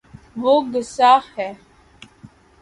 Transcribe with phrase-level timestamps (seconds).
[0.37, 1.51] وہ گصاہ ہے